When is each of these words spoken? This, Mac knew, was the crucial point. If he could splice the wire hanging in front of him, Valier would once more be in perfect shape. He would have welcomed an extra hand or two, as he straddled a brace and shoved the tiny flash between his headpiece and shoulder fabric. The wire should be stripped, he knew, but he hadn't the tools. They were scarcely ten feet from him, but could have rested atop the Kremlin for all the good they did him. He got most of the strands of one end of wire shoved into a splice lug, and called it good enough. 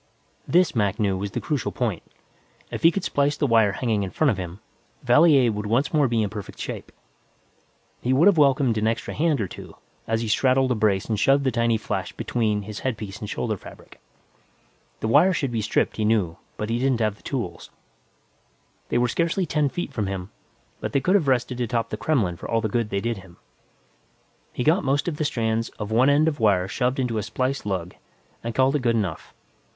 This, 0.47 0.75
Mac 0.75 0.99
knew, 0.99 1.15
was 1.15 1.29
the 1.29 1.39
crucial 1.39 1.71
point. 1.71 2.01
If 2.71 2.81
he 2.81 2.89
could 2.89 3.03
splice 3.03 3.37
the 3.37 3.45
wire 3.45 3.73
hanging 3.73 4.01
in 4.01 4.09
front 4.09 4.31
of 4.31 4.37
him, 4.39 4.59
Valier 5.03 5.51
would 5.51 5.67
once 5.67 5.93
more 5.93 6.07
be 6.07 6.23
in 6.23 6.29
perfect 6.31 6.57
shape. 6.57 6.91
He 8.01 8.11
would 8.11 8.25
have 8.25 8.35
welcomed 8.39 8.79
an 8.79 8.87
extra 8.87 9.13
hand 9.13 9.39
or 9.39 9.47
two, 9.47 9.75
as 10.07 10.21
he 10.21 10.27
straddled 10.27 10.71
a 10.71 10.75
brace 10.75 11.05
and 11.05 11.19
shoved 11.19 11.43
the 11.43 11.51
tiny 11.51 11.77
flash 11.77 12.13
between 12.13 12.63
his 12.63 12.79
headpiece 12.79 13.19
and 13.19 13.29
shoulder 13.29 13.57
fabric. 13.57 14.01
The 15.01 15.07
wire 15.07 15.33
should 15.33 15.51
be 15.51 15.61
stripped, 15.61 15.97
he 15.97 16.03
knew, 16.03 16.37
but 16.57 16.71
he 16.71 16.79
hadn't 16.79 16.97
the 16.97 17.21
tools. 17.21 17.69
They 18.89 18.97
were 18.97 19.07
scarcely 19.07 19.45
ten 19.45 19.69
feet 19.69 19.93
from 19.93 20.07
him, 20.07 20.31
but 20.79 20.93
could 21.03 21.13
have 21.13 21.27
rested 21.27 21.61
atop 21.61 21.91
the 21.91 21.95
Kremlin 21.97 22.37
for 22.37 22.49
all 22.49 22.59
the 22.61 22.69
good 22.69 22.89
they 22.89 23.01
did 23.01 23.17
him. 23.17 23.37
He 24.51 24.63
got 24.63 24.83
most 24.83 25.07
of 25.07 25.17
the 25.17 25.25
strands 25.25 25.69
of 25.77 25.91
one 25.91 26.09
end 26.09 26.27
of 26.27 26.39
wire 26.39 26.67
shoved 26.67 26.97
into 26.97 27.19
a 27.19 27.21
splice 27.21 27.67
lug, 27.67 27.93
and 28.43 28.55
called 28.55 28.75
it 28.75 28.81
good 28.81 28.95
enough. 28.95 29.35